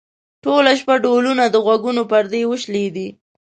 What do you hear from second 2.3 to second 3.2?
وشلېدې.